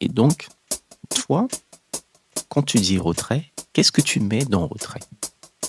[0.00, 0.48] Et donc,
[1.10, 1.48] toi,
[2.48, 5.00] quand tu dis retrait, qu'est-ce que tu mets dans retrait?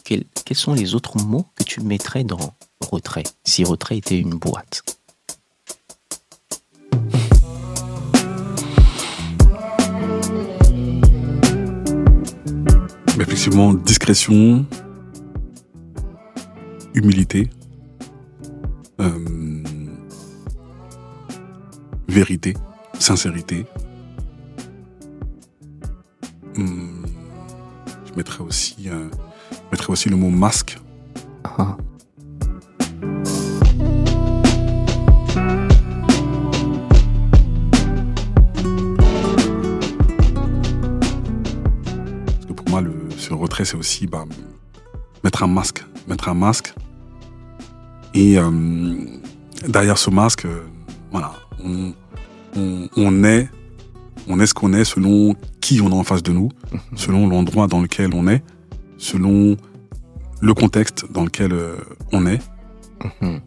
[0.03, 4.83] Quels, sont les autres mots que tu mettrais dans retrait si retrait était une boîte?
[13.19, 14.65] Effectivement, discrétion,
[16.93, 17.49] humilité,
[18.99, 19.63] euh,
[22.07, 22.55] vérité,
[22.97, 23.65] sincérité.
[26.59, 27.05] Hum,
[28.05, 29.07] je mettrais aussi, euh,
[29.49, 30.77] je mettrais aussi le mot masque.
[31.45, 31.77] Ah.
[42.25, 44.25] Parce que pour moi, le, ce retrait, c'est aussi bah,
[45.23, 45.85] mettre un masque.
[46.09, 46.73] Mettre un masque.
[48.13, 48.51] Et euh,
[49.65, 50.63] derrière ce masque, euh,
[51.11, 51.31] voilà,
[51.63, 51.93] on,
[52.57, 53.47] on, on est,
[54.29, 56.49] on est ce qu'on est selon qui on a en face de nous,
[56.95, 58.43] selon l'endroit dans lequel on est,
[58.97, 59.57] selon
[60.41, 61.75] le contexte dans lequel euh,
[62.13, 62.39] on est.
[63.21, 63.41] Mhm.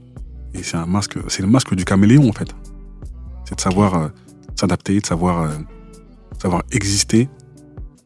[0.54, 2.54] Et c'est un masque, c'est le masque du caméléon en fait.
[3.46, 4.08] C'est de savoir euh,
[4.54, 5.50] s'adapter, de savoir, euh,
[6.38, 7.28] savoir exister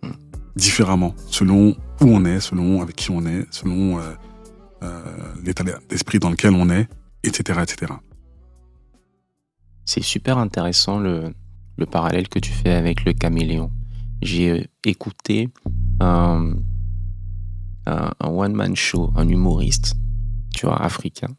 [0.03, 0.12] Mm.
[0.56, 5.03] différemment, selon où on est, selon avec qui on est, selon euh,
[5.45, 6.89] l'état d'esprit dans lequel on est,
[7.25, 7.93] etc., etc.
[9.84, 11.33] C'est super intéressant le,
[11.77, 13.70] le parallèle que tu fais avec le caméléon.
[14.22, 15.50] J'ai euh, écouté
[16.00, 16.55] un,
[17.86, 19.94] un, un one-man show, un humoriste,
[20.54, 21.36] tu vois, africain,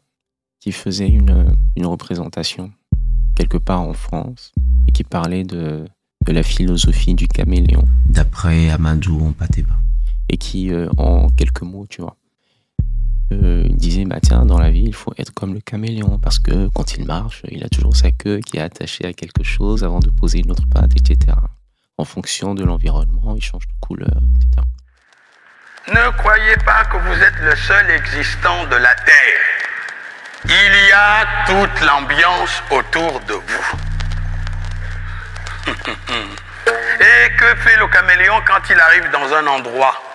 [0.60, 2.72] qui faisait une, une représentation
[3.34, 4.52] quelque part en France
[4.88, 5.84] et qui parlait de,
[6.26, 9.74] de la philosophie du caméléon D'après Amadou Ompateba.
[10.28, 12.16] et qui, euh, en quelques mots, tu vois,
[13.32, 16.68] euh, disait bah tiens dans la vie il faut être comme le caméléon parce que
[16.68, 20.00] quand il marche il a toujours sa queue qui est attachée à quelque chose avant
[20.00, 21.36] de poser une autre patte etc
[21.98, 24.66] en fonction de l'environnement il change de couleur etc
[25.88, 29.40] Ne croyez pas que vous êtes le seul existant de la Terre.
[30.44, 33.72] Il y a toute l'ambiance autour de vous.
[37.00, 40.07] Et que fait le caméléon quand il arrive dans un endroit?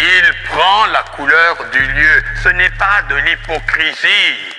[0.00, 2.22] Il prend la couleur du lieu.
[2.42, 4.54] Ce n'est pas de l'hypocrisie.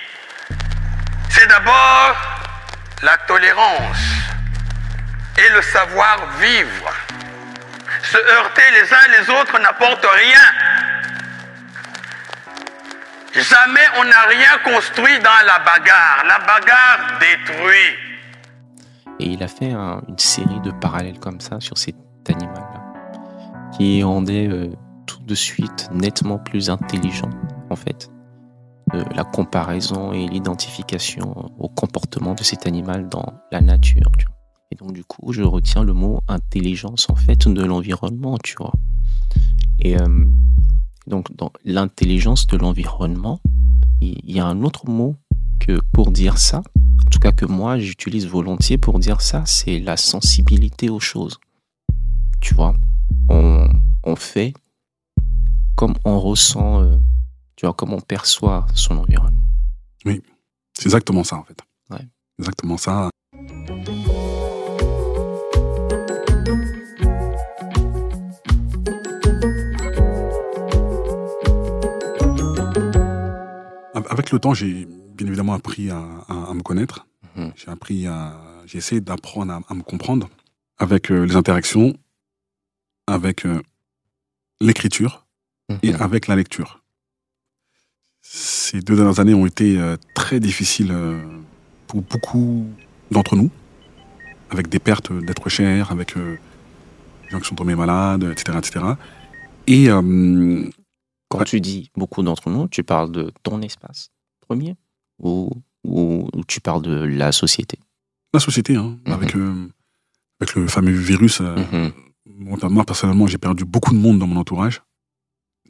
[1.30, 2.16] C'est d'abord
[3.02, 3.98] la tolérance
[5.38, 6.90] et le savoir-vivre.
[8.02, 10.40] Se heurter les uns les autres n'apporte rien.
[13.32, 16.24] Jamais on n'a rien construit dans la bagarre.
[16.26, 17.96] La bagarre détruit.
[19.22, 21.94] et il a fait un- une série de parallèles comme ça sur cet
[22.28, 22.80] animal là
[23.76, 24.72] qui rendait euh,
[25.26, 27.30] de suite nettement plus intelligent
[27.70, 28.10] en fait
[28.92, 34.10] la comparaison et l'identification au comportement de cet animal dans la nature.
[34.70, 38.72] Et donc du coup, je retiens le mot intelligence en fait de l'environnement, tu vois.
[39.78, 40.24] Et euh,
[41.06, 43.40] donc dans l'intelligence de l'environnement,
[44.00, 45.16] il y a un autre mot
[45.58, 46.62] que pour dire ça,
[47.06, 51.38] en tout cas que moi j'utilise volontiers pour dire ça, c'est la sensibilité aux choses.
[52.40, 52.74] Tu vois,
[53.28, 54.54] on fait
[55.80, 56.98] comme on ressent, euh,
[57.56, 59.40] tu vois, comme on perçoit son environnement.
[60.04, 61.58] C'est exactement ça en fait.
[61.90, 62.06] Ouais.
[62.38, 63.08] Exactement ça.
[73.94, 75.98] Avec le temps, j'ai bien évidemment appris à,
[76.28, 77.06] à- à me connaître.
[77.36, 77.52] Mhm.
[77.56, 80.28] J'ai appris à, j'ai essayé d'apprendre à, à me comprendre
[80.78, 81.94] avec euh, les interactions,
[83.06, 83.60] avec euh,
[84.60, 85.26] l'écriture
[85.82, 86.00] et Mhm.
[86.02, 86.82] avec la lecture.
[88.22, 91.18] Ces deux dernières années ont été euh, très difficiles euh,
[91.86, 92.66] pour beaucoup
[93.10, 93.50] d'entre nous,
[94.50, 96.36] avec des pertes d'êtres chers, avec euh,
[97.24, 98.58] des gens qui sont tombés malades, etc.
[98.58, 98.84] etc.
[99.66, 100.68] Et euh,
[101.28, 104.10] Quand tu dis beaucoup d'entre nous, tu parles de ton espace
[104.40, 104.76] premier
[105.18, 105.50] ou,
[105.84, 107.78] ou, ou tu parles de la société?
[108.34, 109.12] La société, hein, Mhm.
[109.12, 109.68] avec, euh,
[110.40, 111.56] avec le fameux virus, euh,
[112.26, 112.58] Mhm.
[112.70, 114.82] moi, personnellement, j'ai perdu beaucoup de monde dans mon entourage,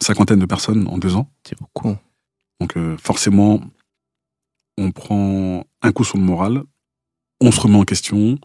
[0.02, 1.30] cinquantaine de personnes en deux ans.
[1.46, 1.96] C'est beaucoup.
[2.60, 3.60] Donc euh, forcément,
[4.76, 6.62] on prend un coup sur le moral,
[7.40, 8.38] on se remet en question,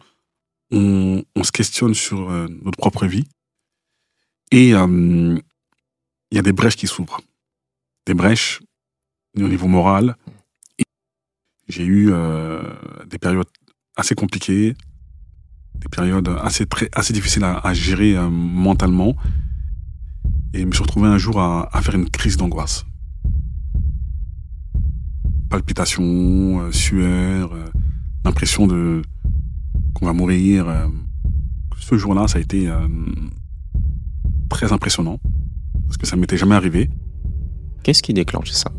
[0.70, 3.26] on, on se questionne sur euh, notre propre vie,
[4.50, 5.38] et euh,
[6.30, 7.20] il y a des brèches qui s'ouvrent.
[8.06, 8.62] Des brèches
[9.36, 10.16] au niveau moral.
[11.68, 12.12] J'ai eu
[13.06, 13.48] des périodes
[13.96, 14.76] assez compliquées,
[15.74, 19.16] des périodes assez, très, assez difficiles à, à gérer mentalement,
[20.56, 22.84] et je me suis retrouvé un jour à- à faire une crise d'angoisse
[25.48, 27.64] palpitations, euh, sueur, euh,
[28.24, 29.02] l'impression de
[29.94, 30.68] qu'on va mourir.
[30.68, 30.86] euh,
[31.78, 32.88] ce jour-là, ça a été euh,
[34.48, 35.20] très impressionnant
[35.86, 36.90] parce que ça m'était jamais arrivé.
[37.84, 38.72] Qu'est-ce qui déclenche ça?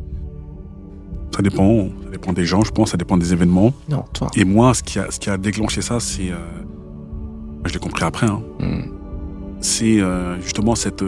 [1.33, 3.73] Ça dépend, ça dépend des gens, je pense, ça dépend des événements.
[3.89, 4.27] Non, toi.
[4.35, 6.35] Et moi, ce qui a, ce qui a déclenché ça, c'est, euh,
[7.65, 8.81] je l'ai compris après, hein, Hmm.
[9.61, 9.99] c'est
[10.41, 11.03] justement cette,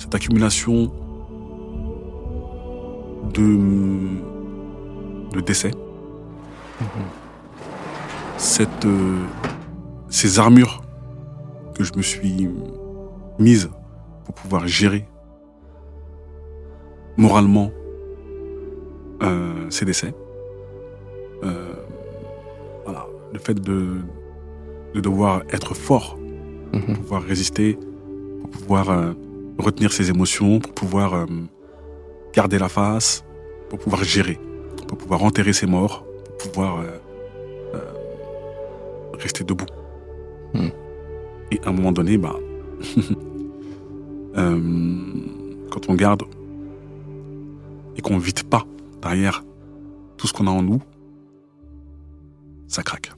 [0.00, 0.90] cette accumulation
[3.34, 3.58] de,
[5.32, 5.72] de décès,
[8.38, 9.18] cette, euh,
[10.08, 10.80] ces armures
[11.74, 12.48] que je me suis
[13.38, 13.70] mises
[14.24, 15.06] pour pouvoir gérer
[17.18, 17.70] moralement
[19.22, 20.14] euh, ces décès.
[21.44, 21.74] Euh,
[22.86, 23.96] voilà, le fait de,
[24.94, 26.16] de devoir être fort
[26.72, 26.98] Mhm.
[26.98, 27.76] pouvoir résister,
[28.42, 28.90] pour pouvoir
[29.60, 31.26] retenir ses émotions, pour pouvoir euh,
[32.32, 33.24] garder la face,
[33.68, 34.38] pour pouvoir gérer,
[34.88, 36.04] pour pouvoir enterrer ses morts,
[36.38, 36.98] pour pouvoir euh,
[37.74, 37.92] euh,
[39.18, 39.66] rester debout.
[40.54, 40.68] Hmm.
[41.50, 42.36] Et à un moment donné, bah,
[44.34, 46.22] quand on garde
[47.96, 48.64] et qu'on ne vide pas
[49.02, 49.44] derrière
[50.16, 50.80] tout ce qu'on a en nous,
[52.68, 53.12] ça craque.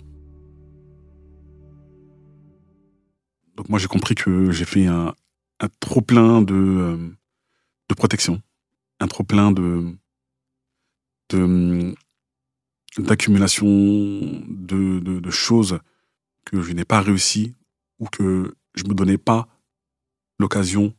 [3.56, 5.14] Donc moi j'ai compris que j'ai fait un,
[5.62, 7.16] un trop plein de, euh,
[7.88, 8.42] de protection,
[9.00, 9.96] un trop plein de
[11.30, 11.94] de-
[12.98, 15.78] d'accumulation de, de, de choses
[16.44, 17.54] que je n'ai pas réussi
[17.98, 19.48] ou que je me donnais pas
[20.38, 20.94] l'occasion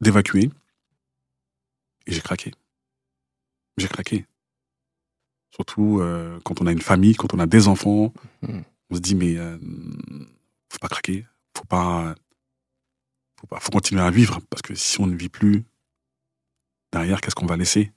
[0.00, 0.50] d'évacuer.
[2.06, 2.52] Et j'ai craqué.
[3.76, 4.24] J'ai craqué.
[5.50, 8.12] Surtout euh, quand on a une famille, quand on a des enfants,
[8.42, 8.64] Mhm.
[8.90, 9.58] on se dit mais euh,
[10.70, 11.26] faut pas craquer,
[11.56, 12.14] faut pas,
[13.48, 15.64] faut faut continuer à vivre parce que si on ne vit plus
[16.92, 17.92] derrière, qu'est-ce qu'on va laisser?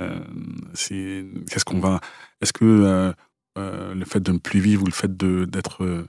[0.00, 0.24] Euh,
[0.74, 2.00] C'est qu'est-ce qu'on va
[2.40, 3.12] Est-ce que euh,
[3.58, 6.06] euh, le fait de ne plus vivre ou le fait d'être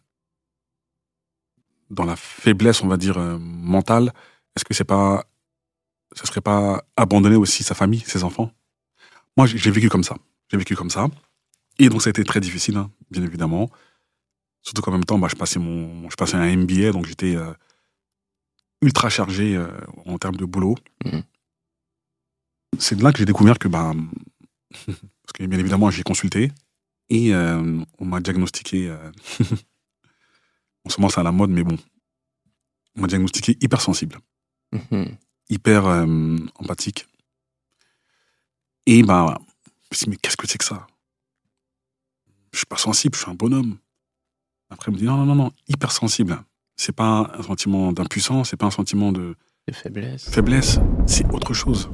[1.89, 4.13] dans la faiblesse, on va dire mentale,
[4.56, 5.25] est-ce que c'est pas,
[6.13, 8.51] ce serait pas abandonner aussi sa famille, ses enfants?
[9.38, 10.18] Moi, j'ai j'ai vécu comme ça.
[10.51, 11.07] J'ai vécu comme ça.
[11.79, 13.69] Et donc, ça a été très difficile, hein, bien évidemment.
[14.67, 17.53] Surtout qu'en même temps, bah, je, passais mon, je passais un MBA, donc j'étais euh,
[18.81, 19.69] ultra chargé euh,
[20.05, 20.75] en termes de boulot.
[21.05, 21.23] Mhm.
[22.77, 23.93] C'est de là que j'ai découvert que, bah,
[24.85, 26.51] parce que bien évidemment, j'ai consulté
[27.07, 29.09] et euh, on m'a diagnostiqué, euh,
[30.85, 31.77] en ce moment c'est à la mode, mais bon,
[32.97, 34.19] on m'a diagnostiqué hypersensible
[34.73, 35.15] Mhm.
[35.49, 35.85] hyper
[36.55, 37.07] empathique.
[38.85, 40.85] Et bah, je me suis dit, mais qu'est-ce que c'est que ça?
[42.51, 43.77] Je suis pas sensible, je suis un bonhomme.
[44.69, 46.37] Après, il me dit, non, non, non, non, hypersensible.
[46.75, 49.35] C'est pas un sentiment d'impuissance, c'est pas un sentiment de
[49.67, 50.29] De faiblesse.
[50.29, 51.89] faiblesse, c'est autre chose.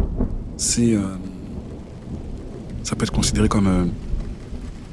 [0.58, 0.94] C'est.
[0.96, 1.16] euh,
[2.84, 3.86] ça peut être considéré comme, euh,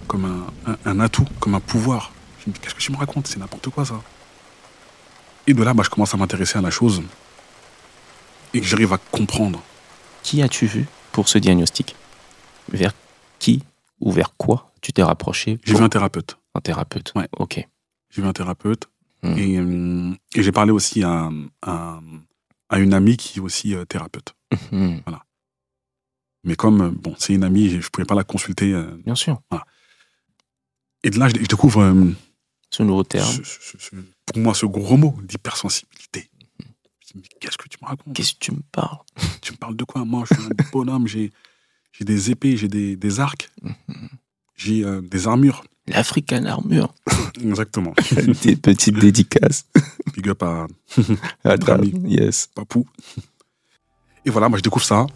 [0.07, 2.13] comme un, un- un atout, comme un pouvoir.
[2.45, 3.27] Je me dis, qu'est-ce que tu me racontes?
[3.27, 4.01] C'est n'importe quoi, ça.
[5.47, 7.03] Et de là, bah, je commence à m'intéresser à la chose
[8.55, 9.61] et que j'arrive à comprendre.
[10.23, 11.97] Qui as-tu vu pour ce diagnostic?
[12.71, 12.93] Vers
[13.39, 13.63] qui
[14.01, 16.39] ou vers quoi tu t'es rapproché J'ai vu un thérapeute.
[16.55, 17.13] Un thérapeute.
[17.15, 17.29] Ouais.
[17.39, 17.67] Ok.
[18.11, 18.89] J'ai vu un thérapeute
[19.23, 19.37] Hmm.
[19.37, 21.29] et, euh, et j'ai parlé aussi à,
[21.61, 22.01] à,
[22.71, 24.35] à une amie qui est aussi euh, thérapeute.
[24.73, 25.03] Mhm.
[26.45, 28.73] Mais comme, euh, bon, c'est une amie, je ne pouvais pas la consulter.
[28.73, 29.43] euh, Bien sûr.
[31.03, 32.13] et de là, je, je découvre, euh,
[32.71, 33.31] Ce nouveau terme.
[33.31, 36.31] ce- ce- ce- pour moi, ce gros mot d'hypersensibilité.
[37.07, 38.15] Je me dis, mais qu'est-ce que tu me racontes?
[38.17, 38.99] Qu'est-ce que tu me parles?
[39.43, 40.05] Tu me parles de quoi?
[40.07, 41.31] Moi, je suis un bonhomme, j'ai
[41.93, 43.51] j'ai des épées, j'ai des, des arcs,
[44.57, 45.63] j'ai euh, des armures.
[45.91, 46.95] L'African Armure.
[47.43, 47.95] Exactement.
[48.43, 49.65] Des petites dédicaces.
[50.15, 50.67] Big up à
[51.45, 51.93] ami.
[52.07, 52.49] Yes.
[52.55, 52.87] Papou.
[54.25, 55.07] Et voilà, moi je découvre ça.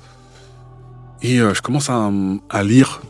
[1.23, 2.11] Et euh, je commence à,
[2.51, 3.01] à lire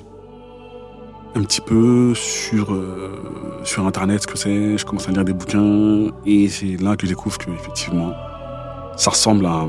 [1.35, 4.78] un petit peu sur, euh, sur Internet ce que c'est.
[4.78, 6.09] Je commence à lire des bouquins.
[6.26, 8.12] Et c'est là que je découvre que effectivement,
[8.97, 9.66] ça ressemble à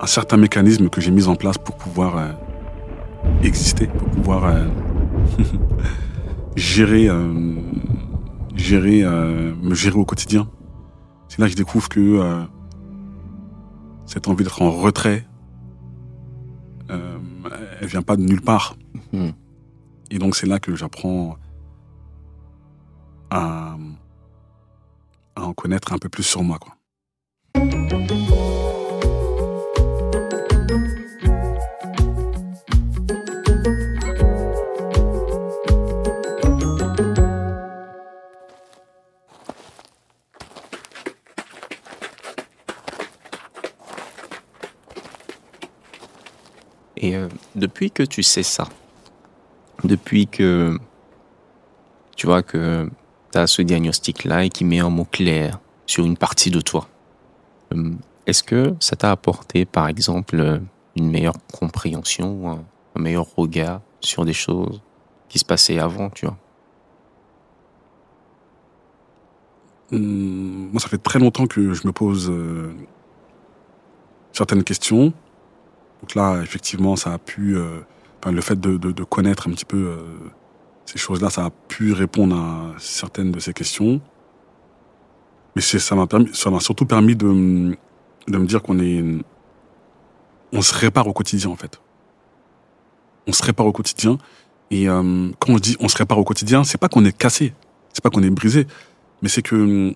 [0.00, 2.28] un certain mécanisme que j'ai mis en place pour pouvoir euh,
[3.42, 4.44] exister, pour pouvoir
[6.56, 7.54] gérer, euh,
[8.54, 10.48] gérer euh, me gérer au quotidien.
[11.28, 12.44] C'est là que je découvre que euh,
[14.06, 15.26] cette envie d'être en retrait,
[16.88, 18.76] elle vient pas de nulle part.
[19.12, 19.32] Mhm.
[20.10, 21.36] Et donc c'est là que j'apprends
[23.30, 23.76] à,
[25.34, 26.58] à en connaître un peu plus sur moi.
[26.58, 26.76] Quoi.
[46.96, 48.68] Et euh, depuis que tu sais ça,
[49.84, 50.78] depuis que
[52.16, 52.88] tu vois que
[53.32, 56.88] tu as ce diagnostic-là et qui met un mot clair sur une partie de toi,
[57.74, 57.92] euh,
[58.26, 60.60] est-ce que ça t'a apporté, par exemple,
[60.96, 62.64] une meilleure compréhension un,
[62.96, 64.80] un meilleur regard sur des choses
[65.28, 66.36] qui se passaient avant, tu vois?
[69.92, 72.74] Moi, ça fait très longtemps que je me pose euh,
[74.32, 75.12] certaines questions.
[76.06, 77.80] Donc là, effectivement, ça a pu, euh,
[78.26, 79.96] le fait de, connaître un petit peu euh,
[80.84, 84.00] ces choses-là, ça a pu répondre à certaines de ces questions.
[85.56, 89.02] Mais ça m'a permis, ça m'a surtout permis de, de me dire qu'on est,
[90.52, 91.80] on se répare au quotidien en fait.
[93.26, 94.16] On se répare au quotidien.
[94.70, 97.52] Et euh, quand on dit on se répare au quotidien, c'est pas qu'on est cassé,
[97.92, 98.68] c'est pas qu'on est brisé,
[99.22, 99.92] mais c'est que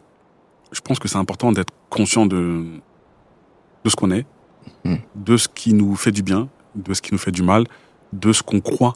[0.72, 2.64] je pense que c'est important d'être conscient de,
[3.84, 4.26] de ce qu'on est,
[4.84, 4.98] Mhm.
[5.14, 7.64] de ce qui nous fait du bien, de ce qui nous fait du mal,
[8.12, 8.94] de ce qu'on croit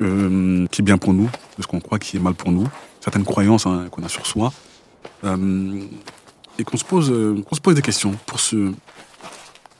[0.00, 2.68] hum, qui est bien pour nous, de ce qu'on croit qui est mal pour nous,
[3.00, 4.52] certaines croyances hein, qu'on a sur soi,
[5.24, 5.82] euh,
[6.58, 8.72] et qu'on se pose, euh, qu'on se pose des questions pour se,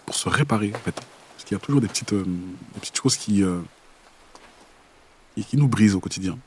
[0.06, 2.96] pour se réparer en fait, parce qu'il y a toujours des petites, euh, des petites
[2.96, 3.60] choses euh,
[5.34, 6.38] qui, qui nous brisent au quotidien.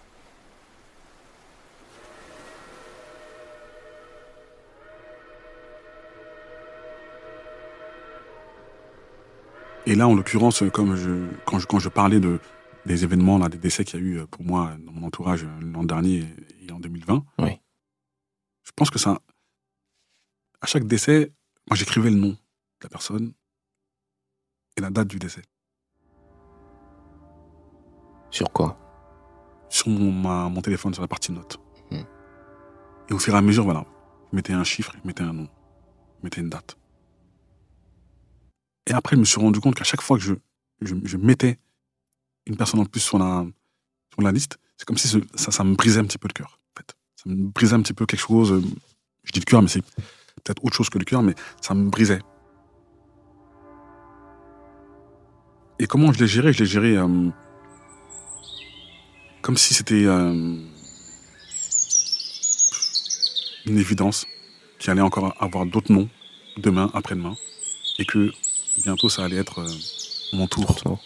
[9.91, 12.39] Et là, en l'occurrence, comme je, quand, je, quand je parlais de,
[12.85, 15.43] des événements, là, des décès qu'il y a eu euh, pour moi dans mon entourage
[15.43, 16.23] euh, l'an dernier
[16.65, 17.59] et en 2020, Oui.
[18.63, 19.19] je pense que ça.
[20.61, 21.33] À chaque décès,
[21.69, 22.37] moi, j'écrivais le nom de
[22.83, 23.33] la personne
[24.77, 25.41] et la date du décès.
[28.29, 28.77] Sur quoi?
[29.67, 31.59] Sur mon, ma- mon téléphone, sur la partie notes.
[31.91, 32.05] Mhm.
[33.09, 33.85] Et au fur et à mesure, voilà,
[34.31, 35.49] je mettais un chiffre, je mettais un nom,
[36.19, 36.77] je mettais une date.
[38.91, 40.23] Et après, je me suis rendu compte qu'à chaque fois que
[40.81, 41.57] je, mettais
[42.45, 43.45] une personne en plus sur la,
[44.33, 46.59] liste, c'est comme si ça, me brisait un petit peu le cœur.
[47.15, 48.51] Ça me brisait un petit peu quelque chose.
[48.51, 48.61] euh,
[49.23, 49.81] Je dis le cœur, mais c'est
[50.43, 52.19] peut-être autre chose que le cœur, mais ça me brisait.
[55.79, 56.51] Et comment je l'ai géré?
[56.51, 57.29] Je l'ai géré euh,
[59.41, 60.33] comme si c'était euh,
[63.65, 64.25] une évidence
[64.79, 66.09] qu'il allait encore avoir d'autres noms
[66.57, 67.37] demain, après-demain,
[67.97, 68.33] et que
[68.77, 69.67] bientôt ça allait être euh,
[70.33, 70.75] mon tour.
[70.75, 70.99] Toi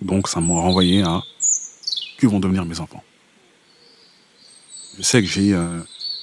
[0.00, 1.22] Donc ça m'a renvoyé à
[2.18, 3.02] que vont devenir mes enfants?
[4.96, 5.80] Je sais que j'ai euh,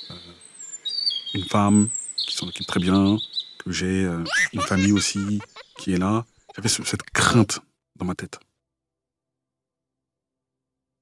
[0.09, 0.15] euh,
[1.35, 3.17] une femme qui s'en occupe très bien,
[3.59, 4.23] que j'ai euh,
[4.53, 5.39] une famille aussi
[5.77, 6.25] qui est là.
[6.55, 7.59] J'avais ce- cette crainte
[7.95, 8.39] dans ma tête.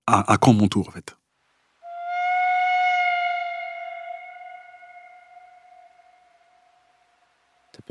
[0.08, 1.16] À, à quand mon tour, en fait?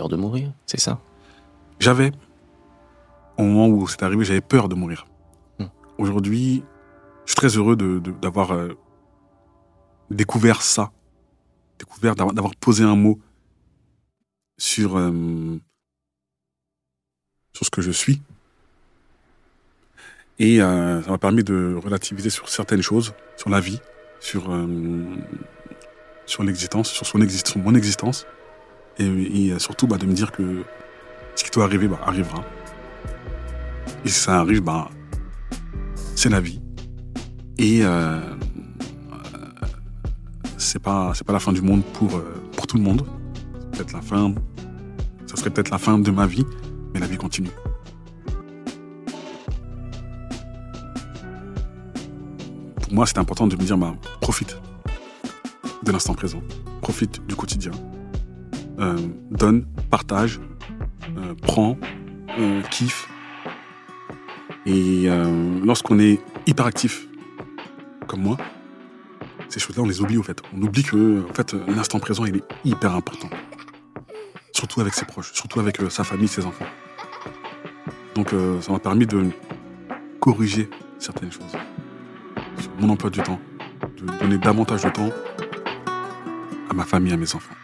[0.01, 0.99] Peur de mourir, c'est ça?
[1.79, 2.11] J'avais,
[3.37, 5.07] au moment où c'est arrivé, j'avais peur de mourir.
[5.59, 5.67] Hmm.
[5.99, 6.63] Aujourd'hui,
[7.27, 8.73] je suis très heureux de- de- d'avoir euh,
[10.11, 10.91] découvert ça,
[11.79, 13.21] découvert d'avoir posé un mot
[14.57, 15.59] sur euh,
[17.53, 18.23] sur ce que je suis.
[20.39, 23.81] Et euh, ça m'a permis de relativiser sur certaines choses, sur la vie,
[24.19, 25.05] sur euh,
[26.25, 28.27] sur l'existence, sur son existence, mon existence,
[29.01, 30.63] et, surtout bah, de me dire que
[31.35, 32.45] ce qui doit arriver bah, arrivera.
[34.05, 34.91] Et si ça arrive, bah,
[36.15, 36.61] c'est la vie.
[37.59, 39.17] Et euh, euh,
[40.57, 43.07] c'est pas c'est pas la fin du monde pour euh, pour tout le monde.
[43.73, 44.35] C'est Peut-être la fin,
[45.27, 46.45] ça serait peut-être la fin de ma vie,
[46.93, 47.51] mais la vie continue.
[52.83, 53.79] Pour moi, c'est important de me dire,
[54.21, 54.59] profite
[55.83, 56.43] de l'instant présent,
[56.83, 57.71] profite du quotidien,
[58.81, 58.97] Euh,
[59.31, 60.41] donne, partage,
[61.19, 61.77] euh, prends,
[62.39, 63.09] euh, kiffe.
[64.65, 65.09] Et
[65.65, 67.09] lorsqu'on est hyperactif,
[68.07, 68.37] comme moi,
[69.49, 70.41] ces choses-là, on les oublie au fait.
[70.55, 73.31] On oublie que en fait, l'instant présent, il est hyper important.
[74.53, 76.67] Surtout avec ses proches, surtout avec sa famille, ses enfants.
[78.15, 79.31] Donc ça m'a permis de
[80.21, 80.69] corriger
[80.99, 81.57] certaines choses.
[82.59, 83.41] Sur mon emploi du temps,
[83.97, 85.11] de donner davantage de temps
[86.69, 87.55] à ma famille, à mes enfants.